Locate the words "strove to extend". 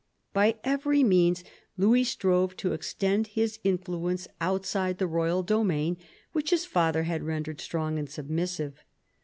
2.05-3.27